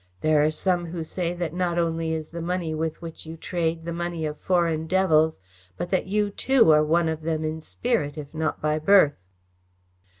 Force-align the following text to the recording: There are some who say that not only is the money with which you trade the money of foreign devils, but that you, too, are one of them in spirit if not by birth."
There 0.21 0.43
are 0.43 0.49
some 0.49 0.87
who 0.87 1.03
say 1.03 1.35
that 1.35 1.53
not 1.53 1.77
only 1.77 2.11
is 2.11 2.31
the 2.31 2.41
money 2.41 2.73
with 2.73 2.99
which 3.03 3.27
you 3.27 3.37
trade 3.37 3.85
the 3.85 3.93
money 3.93 4.25
of 4.25 4.39
foreign 4.39 4.87
devils, 4.87 5.39
but 5.77 5.91
that 5.91 6.07
you, 6.07 6.31
too, 6.31 6.71
are 6.71 6.83
one 6.83 7.07
of 7.07 7.21
them 7.21 7.43
in 7.43 7.61
spirit 7.61 8.17
if 8.17 8.33
not 8.33 8.59
by 8.59 8.79
birth." 8.79 9.19